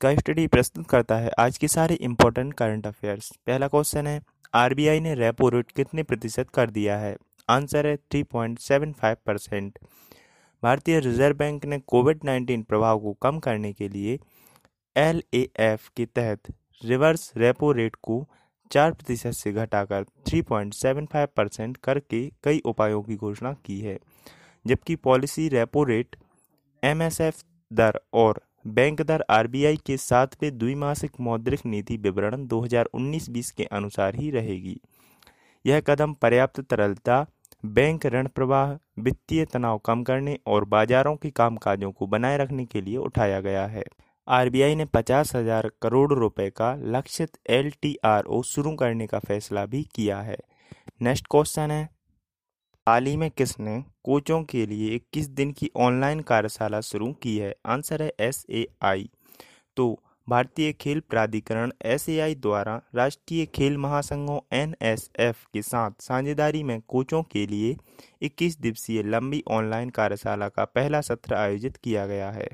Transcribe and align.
Sky 0.00 0.16
study 0.16 0.46
प्रस्तुत 0.46 0.86
करता 0.88 1.16
है 1.16 1.30
आज 1.38 1.56
के 1.58 1.68
सारे 1.68 1.94
इंपॉर्टेंट 1.94 2.52
करंट 2.54 2.86
अफेयर्स 2.86 3.30
पहला 3.46 3.66
क्वेश्चन 3.68 4.06
है 4.06 4.20
आरबीआई 4.54 5.00
ने 5.00 5.14
रेपो 5.14 5.48
रेट 5.48 5.70
कितने 5.70 6.02
प्रतिशत 6.02 6.50
कर 6.54 6.70
दिया 6.70 6.96
है? 6.98 7.16
आंसर 7.48 7.86
है 7.86 7.96
three 7.96 8.22
point 8.22 8.58
seven 8.58 8.92
five 8.92 9.16
percent 9.26 9.78
भारतीय 10.62 11.00
रिज़र्व 11.00 11.36
बैंक 11.36 11.64
ने 11.64 11.78
कोविड 11.86 12.24
नाइन्टीन 12.24 12.62
प्रभाव 12.62 12.98
को 12.98 13.12
कम 13.12 13.38
करने 13.38 13.72
के 13.72 13.88
लिए 13.88 14.18
एल 14.96 15.22
ए 15.34 15.46
एफ़ 15.60 15.90
के 15.96 16.06
तहत 16.06 16.54
रिवर्स 16.84 17.32
रेपो 17.36 17.72
रेट 17.72 17.96
को 18.02 18.24
चार 18.70 18.92
प्रतिशत 18.92 19.32
से 19.32 19.52
घटाकर 19.52 20.04
three 20.28 20.42
point 20.42 20.74
seven 20.74 21.06
five 21.06 21.28
percent 21.36 21.76
करके 21.76 22.28
कई 22.44 22.62
उपायों 22.64 23.02
की 23.02 23.16
घोषणा 23.16 23.52
की 23.66 23.80
है, 23.80 23.98
जबकि 24.66 24.96
policy 24.96 25.48
repo 25.48 25.84
rate 25.84 26.16
M 26.82 27.02
S 27.02 27.20
F 27.20 27.44
दर 27.72 28.00
और 28.12 28.40
बैंक 28.64 29.00
दर 29.02 29.24
आरबीआई 29.30 29.76
के 29.76 29.96
सातवें 29.96 30.58
द्विमासिक 30.58 31.12
मौद्रिक 31.20 31.60
नीति 31.66 31.96
विवरण 31.96 32.46
2019-20 32.46 33.50
के 33.50 33.64
अनुसार 33.64 34.14
ही 34.14 34.30
रहेगी। 34.30 34.80
यह 35.64 35.80
कदम 35.80 36.12
पर्याप्त 36.12 36.60
तरलता, 36.60 37.26
बैंक 37.66 38.06
ऋण 38.06 38.28
प्रवाह, 38.28 38.72
वित्तीय 39.02 39.44
तनाव 39.44 39.78
कम 39.78 40.02
करने 40.02 40.38
और 40.46 40.64
बाजारों 40.64 41.16
के 41.16 41.30
कामकाजों 41.30 41.90
को 41.92 42.06
बनाए 42.06 42.36
रखने 42.38 42.64
के 42.64 42.80
लिए 42.80 42.96
उठाया 42.96 43.40
गया 43.40 43.66
है। 43.66 43.84
आरबीआई 44.28 44.74
ने 44.74 44.84
पचास 44.84 45.34
हज़ार 45.36 45.70
करोड़ 45.82 46.12
रुपए 46.12 46.50
का 46.50 46.74
लक्षित 46.74 47.38
एल 47.50 47.72
शुरू 48.46 48.74
करने 48.76 49.06
का 49.06 49.18
फैसला 49.18 49.64
भी 49.66 49.82
किया 49.94 50.20
है। 50.20 50.38
नेक्स्ट 51.02 51.26
क्वेश्चन 51.30 51.70
है 51.70 51.88
हाल 52.90 53.06
ही 53.06 53.16
में 53.16 53.30
किसने 53.30 53.84
कोचों 54.04 54.42
के 54.42 54.66
लिए 54.66 54.98
21 54.98 55.28
दिन 55.28 55.50
की 55.52 55.70
ऑनलाइन 55.76 56.20
कार्यशाला 56.20 56.80
शुरू 56.80 57.12
की 57.12 57.38
है? 57.38 57.54
आंसर 57.66 58.02
है 58.02 58.12
एस 58.20 58.46
ए 58.50 58.66
आई 58.82 59.10
तो 59.76 60.02
भारतीय 60.28 60.72
खेल 60.72 61.00
प्राधिकरण 61.00 61.72
एस 61.84 62.08
ए 62.08 62.18
आई 62.18 62.34
द्वारा 62.34 62.82
राष्ट्रीय 62.94 63.46
खेल 63.46 63.76
महासंघों 63.78 64.40
एन 64.52 64.74
एस 64.82 65.10
एफ़ 65.18 65.44
के 65.52 65.62
साथ 65.62 65.90
साझेदारी 66.00 66.62
में 66.62 66.80
कोचों 66.88 67.22
के 67.22 67.46
लिए 67.46 67.76
21 68.22 68.60
दिवसीय 68.60 69.02
लंबी 69.02 69.44
ऑनलाइन 69.48 69.90
कार्यशाला 69.90 70.48
का 70.48 70.64
पहला 70.64 71.00
सत्र 71.00 71.34
आयोजित 71.34 71.76
किया 71.76 72.06
गया 72.06 72.30
है। 72.30 72.48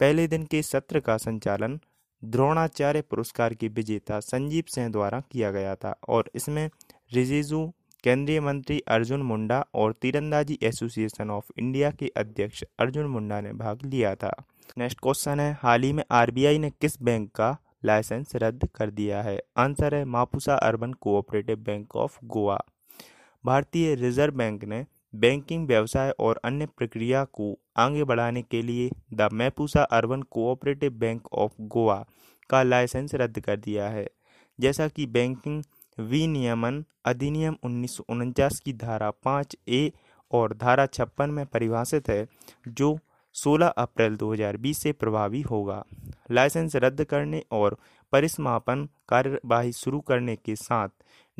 पहले 0.00 0.26
दिन 0.26 0.44
के 0.44 0.62
सत्र 0.62 1.00
का 1.00 1.16
संचालन 1.16 1.80
द्रोणाचार्य 2.24 3.00
पुरस्कार 3.00 3.54
के 3.54 3.68
विजेता 3.68 4.20
संजीव 4.20 4.64
सिंह 4.68 4.88
द्वारा 4.88 5.20
किया 5.20 5.50
गया 5.50 5.74
था 5.74 5.98
और 6.08 6.30
इसमें 6.34 6.70
रिजिजू 7.12 7.72
केंद्रीय 8.06 8.40
मंत्री 8.40 8.80
अर्जुन 8.80 9.22
मुंडा 9.22 9.66
और 9.74 9.92
तीरंदाजी 9.92 10.58
एसोसिएशन 10.62 11.30
ऑफ़ 11.30 11.44
इंडिया 11.58 11.90
के 11.90 12.12
अध्यक्ष 12.16 12.62
अर्जुन 12.78 13.06
मुंडा 13.06 13.40
ने 13.40 13.52
भाग 13.52 13.78
लिया 13.84 14.14
था। 14.14 14.44
नेक्स्ट 14.78 14.98
क्वेश्चन 15.00 15.40
है, 15.40 15.58
हाल 15.62 15.82
ही 15.82 15.92
में 15.92 16.04
आरबीआई 16.10 16.58
ने 16.58 16.70
किस 16.70 17.02
बैंक 17.02 17.30
का 17.30 17.56
लाइसेंस 17.84 18.32
रद्द 18.36 18.68
कर 18.74 18.90
दिया 18.90 19.22
है? 19.22 19.42
आंसर 19.56 19.94
है, 19.94 20.04
Mapusa 20.04 20.54
urban 20.54 20.92
cooperative 20.92 21.56
bank 21.56 21.96
of 21.96 22.18
Goa. 22.24 22.60
भारतीय 23.44 23.94
रिज़र्व 23.94 24.34
बैंक 24.34 24.64
ने 24.64 24.86
बैंकिंग 25.14 25.66
व्यवसाय 25.66 26.10
और 26.10 26.40
अन्य 26.44 26.66
प्रक्रिया 26.66 27.24
को 27.24 27.58
आगे 27.76 28.04
बढ़ाने 28.04 28.42
के 28.42 28.62
लिए 28.62 28.90
the 29.14 29.28
Mapusa 29.32 29.82
urban 29.82 30.22
cooperative 30.22 30.92
bank 30.92 31.32
of 31.32 31.52
Goa 31.60 32.04
का 32.50 32.62
लाइसेंस 32.62 33.14
रद्द 33.14 33.40
कर 33.40 33.56
दिया 33.56 33.88
है। 33.88 34.08
जैसा 34.60 34.88
कि 34.88 35.06
बैंकिंग 35.06 35.62
विनियमन 35.98 36.84
अधिनियम 37.04 37.56
उन्नीस 37.62 37.96
सौ 37.96 38.04
उनचास 38.08 38.60
की 38.64 38.72
धारा 38.72 39.10
पाँच 39.10 39.56
ए 39.68 39.92
और 40.32 40.54
धारा 40.54 40.86
छप्पन 40.86 41.30
में 41.30 41.46
परिभाषित 41.46 42.08
है, 42.08 42.26
जो 42.68 42.98
16 43.34 43.68
अप्रैल 43.68 44.16
2020 44.16 44.78
से 44.78 44.92
प्रभावी 44.92 45.40
होगा। 45.40 45.84
लाइसेंस 46.30 46.76
रद्द 46.76 47.04
करने 47.04 47.42
और 47.52 47.76
परिसमापन 48.12 48.88
कार्यवाही 49.08 49.72
शुरू 49.72 50.00
करने 50.00 50.36
के 50.36 50.56
साथ 50.56 50.88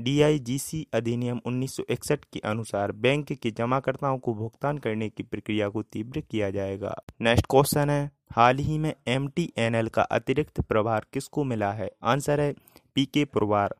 डीआईजीसी 0.01 0.87
अधिनियम 0.95 1.41
1961 1.47 2.25
के 2.33 2.41
अनुसार 2.41 2.93
बैंक 2.93 3.33
के 3.33 3.51
जमाकर्ताओं 3.51 4.19
को 4.19 4.35
भुगतान 4.35 4.79
करने 4.79 5.09
की 5.09 5.23
प्रक्रिया 5.23 5.69
को 5.69 5.83
तीव्र 5.83 6.21
किया 6.21 6.51
जाएगा। 6.51 6.97
नेक्स्ट 7.21 7.47
क्वेश्चन 7.51 7.91
है, 7.91 8.11
हाल 8.33 8.57
ही 8.57 8.79
में 8.79 8.95
एमटीएनएल 9.09 9.89
का 9.89 10.03
अतिरिक्त 10.03 10.61
प्रभार 10.61 11.07
किसको 11.13 11.45
मिला 11.45 11.73
है? 11.73 11.91
आंसर 12.03 12.41
है, 12.41 12.55
पी 12.95 13.05
के 13.05 13.25
प्रभार 13.25 13.75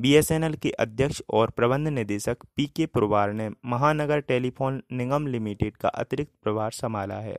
बीएसएनएल 0.00 0.54
के 0.54 0.70
अध्यक्ष 0.70 1.22
और 1.30 1.50
प्रबंध 1.50 1.88
निदेशक 1.88 2.36
पी 2.56 2.66
के 2.66 2.86
पुरवार 2.86 3.32
ने 3.32 3.48
महानगर 3.64 4.20
टेलीफोन 4.20 4.82
निगम 4.92 5.26
लिमिटेड 5.26 5.76
का 5.76 5.88
अतिरिक्त 5.88 6.32
प्रभार 6.42 6.70
संभाला 6.70 7.14
है। 7.14 7.36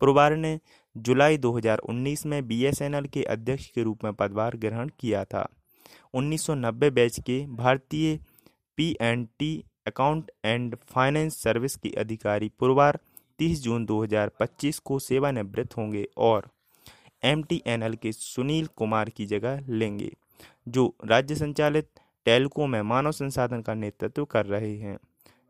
पुरवार 0.00 0.36
ने 0.36 0.60
जुलाई 0.96 1.38
2019 1.38 2.26
में 2.26 2.46
बीएसएनएल 2.48 3.06
के 3.06 3.22
अध्यक्ष 3.22 3.66
के 3.66 3.82
रूप 3.82 4.04
में 4.04 4.12
पदभार 4.12 4.56
ग्रहण 4.56 4.90
किया 5.00 5.24
था। 5.24 5.48
1990 6.14 6.90
बैच 6.90 7.20
के 7.20 7.46
भारतीय 7.46 8.18
P 8.76 8.96
and 9.00 9.28
T 9.38 9.64
account 9.86 10.30
and 10.44 10.76
finance 10.76 11.42
service 11.42 11.76
के 11.76 11.90
अधिकारी 11.90 12.50
पुरवार 12.58 12.98
30 13.38 13.62
जून 13.62 13.86
2025 13.86 14.78
को 14.78 14.98
सेवानिवृत्त 14.98 15.76
होंगे 15.76 16.06
और 16.16 16.48
एमटीएनएल 17.24 17.94
के 17.94 18.12
सुनील 18.12 18.66
कुमार 18.66 19.08
की 19.08 19.26
जगह 19.26 19.64
लेंगे। 19.68 20.12
जो 20.68 20.94
राज्य 21.04 21.34
संचालित 21.34 21.88
टेलको 22.24 22.66
में 22.66 22.82
मानव 22.82 23.12
संसाधन 23.12 23.62
का 23.62 23.74
नेतृत्व 23.74 24.24
कर 24.24 24.46
रहे 24.46 24.76
हैं। 24.76 24.98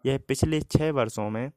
यह 0.07 0.21
पिछले 0.29 0.61
छः 0.61 0.91
वर्षों 0.91 1.31
में 1.31 1.51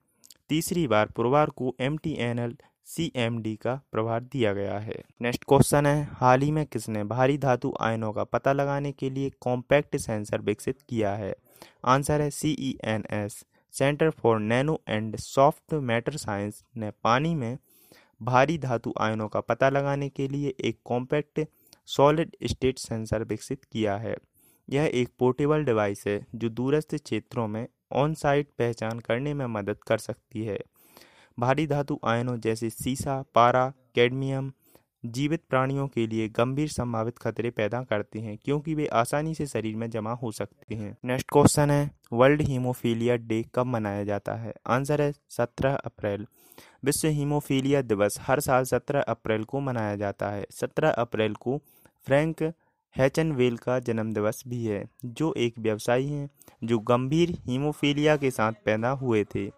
तीसरी 0.49 0.87
बार 0.87 1.05
पुरवार 1.05 1.49
को 1.49 1.75
M 1.79 1.97
T 1.97 2.13
N 2.13 2.39
L 2.39 2.55
C 2.85 3.11
M 3.15 3.41
D 3.41 3.55
का 3.55 3.81
प्रभार 3.91 4.23
दिया 4.23 4.53
गया 4.53 4.79
है। 4.79 5.03
नेक्स्ट 5.21 5.43
क्वेश्चन 5.47 5.85
है, 5.85 6.09
हाल 6.11 6.41
ही 6.41 6.51
में 6.51 6.65
किसने 6.65 7.03
भारी 7.03 7.37
धातु 7.37 7.73
आयनों 7.81 8.13
का 8.13 8.23
पता 8.23 8.53
लगाने 8.53 8.91
के 8.91 9.09
लिए 9.09 9.31
कॉम्पैक्ट 9.41 9.97
सेंसर 9.97 10.41
विकसित 10.41 10.81
किया 10.89 11.15
है? 11.15 11.35
आंसर 11.85 12.21
है 12.21 12.29
C 12.29 12.51
E 12.59 12.77
N 12.83 13.05
S 13.11 13.45
centre 13.73 14.09
for 14.09 14.39
nano 14.39 14.81
and 14.87 15.15
soft 15.15 15.73
matter 15.73 16.17
science 16.17 16.63
ने 16.77 16.91
पानी 17.03 17.35
में 17.35 17.57
भारी 18.21 18.57
धातु 18.57 18.93
आयनों 18.99 19.27
का 19.27 19.39
पता 19.39 19.69
लगाने 19.69 20.09
के 20.09 20.27
लिए 20.27 20.53
एक 20.59 20.79
कॉम्पैक्ट 20.85 21.39
सॉलिड 21.85 22.35
स्टेट 22.43 22.79
सेंसर 22.79 23.23
विकसित 23.23 23.63
किया 23.63 23.97
है। 23.97 24.15
यह 24.69 24.91
एक 24.93 25.09
पोर्टेबल 25.19 25.63
डिवाइस 25.63 26.03
है 26.07 26.25
जो 26.35 26.49
दूरस्थ 26.49 26.95
क्षेत्रों 26.95 27.47
में 27.47 27.67
ऑन 27.91 28.13
साइट 28.13 28.47
पहचान 28.57 28.99
करने 28.99 29.33
में 29.33 29.45
मदद 29.45 29.77
कर 29.87 29.97
सकती 29.97 30.43
है। 30.43 30.59
भारी 31.39 31.67
धातु 31.67 31.99
आयनों 32.05 32.39
जैसे 32.39 32.69
सीसा, 32.69 33.23
पारा, 33.35 33.73
कैडमियम 33.95 34.51
जीवित 35.05 35.43
प्राणियों 35.49 35.87
के 35.87 36.07
लिए 36.07 36.29
गंभीर 36.29 36.67
संभावित 36.67 37.17
खतरे 37.17 37.49
पैदा 37.49 37.83
करते 37.83 38.19
हैं, 38.19 38.37
क्योंकि 38.37 38.75
वे 38.75 38.87
आसानी 38.87 39.35
से 39.35 39.45
शरीर 39.45 39.75
में 39.75 39.89
जमा 39.89 40.11
हो 40.11 40.31
सकते 40.31 40.75
हैं। 40.75 40.97
नेक्स्ट 41.05 41.27
क्वेश्चन 41.31 41.71
है, 41.71 41.91
वर्ल्ड 42.13 42.41
हीमोफीलिया 42.41 43.15
डे 43.15 43.45
कब 43.55 43.65
मनाया 43.65 44.03
जाता 44.03 44.33
है? 44.33 44.53
आंसर 44.67 45.01
है 45.01 45.11
सत्रह 45.29 45.75
अप्रैल। 45.75 46.25
विश्व 46.83 47.07
हीमोफीलिया 47.07 47.81
दिवस 47.81 48.17
हर 48.21 48.39
साल 48.39 48.63
सत्रह 48.63 49.01
अप्रैल 49.01 49.43
को 49.43 49.59
मनाया 49.59 49.95
जाता 49.95 50.29
है। 50.29 50.45
सत्रह 50.51 50.89
अप्रैल 50.89 51.33
को 51.33 51.61
फ्रैंक 52.07 52.43
हैचनवेल 52.95 53.55
का 53.57 53.77
जन्मदिवस 53.81 54.43
भी 54.47 54.63
है, 54.65 54.83
जो 55.05 55.33
एक 55.37 55.59
व्यवसायी 55.59 56.07
हैं, 56.07 56.29
जो 56.63 56.79
गंभीर 56.81 57.37
हीमोफीलिया 57.47 58.15
के 58.17 58.31
साथ 58.31 58.51
पैदा 58.65 58.89
हुए 58.97 59.23
थे 59.35 59.49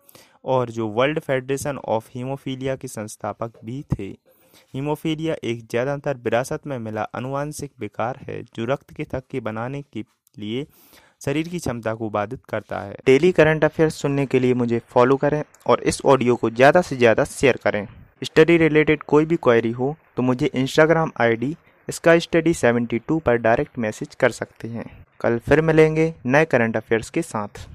और 0.45 0.69
जो 0.71 0.87
वर्ल्ड 0.89 1.19
फेडरेशन 1.19 1.77
ऑफ़ 1.87 2.09
हीमोफीलिया 2.11 2.75
के 2.75 2.87
संस्थापक 2.89 3.59
भी 3.65 3.83
थे। 3.91 4.07
हीमोफीलिया 4.73 5.35
एक 5.43 5.65
ज़्यादातर 5.65 6.17
विरासत 6.17 6.67
में 6.67 6.77
मिला 6.79 7.01
अनुवांशिक 7.13 7.71
विकार 7.79 8.19
है, 8.21 8.41
जो 8.45 8.65
रक्त 8.65 8.93
के 8.93 9.03
थक्के 9.05 9.39
बनाने 9.41 9.81
के 9.83 10.03
लिए 10.35 10.65
शरीर 11.25 11.47
की 11.47 11.59
क्षमता 11.59 11.93
को 11.95 12.09
बाधित 12.09 12.45
करता 12.45 12.79
है। 12.79 12.95
डेली 13.05 13.31
करंट 13.33 13.63
अफेयर्स 13.65 13.95
सुनने 13.95 14.25
के 14.25 14.39
लिए 14.39 14.53
मुझे 14.55 14.81
फॉलो 14.89 15.15
करें 15.17 15.43
और 15.67 15.81
इस 15.83 16.01
ऑडियो 16.05 16.35
को 16.35 16.49
ज़्यादा 16.51 16.81
से 16.81 16.95
ज़्यादा 16.95 17.23
शेयर 17.25 17.57
करें। 17.63 17.85
स्टडी 18.23 18.57
रिलेटेड 18.57 19.03
कोई 19.05 19.25
भी 19.25 19.35
क्वेरी 19.37 19.71
हो 19.71 19.95
तो 20.17 20.23
मुझे 20.23 20.45
इंस्टाग्राम 20.47 21.11
आईडी 21.21 21.55
इसका 21.89 22.17
स्टडी 22.19 22.53
72 22.53 23.19
पर 23.21 23.35
डायरेक्ट 23.35 23.79
मैसेज 23.79 24.15
कर 24.15 24.31
सकते 24.31 24.67
हैं। 24.67 24.85
कल 25.21 25.37
फिर 25.39 25.61
मिलेंगे 25.61 26.13
नए 26.25 26.45
करंट 26.45 26.77
अफेयर्स 26.77 27.09
के 27.09 27.21
साथ। 27.21 27.67